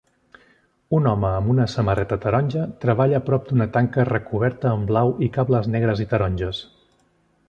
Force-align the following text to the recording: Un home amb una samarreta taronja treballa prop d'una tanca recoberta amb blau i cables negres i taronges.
Un 0.99 1.09
home 1.09 1.27
amb 1.39 1.51
una 1.55 1.67
samarreta 1.73 2.17
taronja 2.23 2.63
treballa 2.85 3.21
prop 3.27 3.45
d'una 3.49 3.69
tanca 3.75 4.07
recoberta 4.11 4.71
amb 4.71 4.93
blau 4.93 5.13
i 5.27 5.33
cables 5.37 5.73
negres 5.77 6.03
i 6.07 6.13
taronges. 6.15 6.67